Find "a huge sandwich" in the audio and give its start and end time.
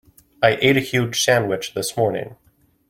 0.77-1.75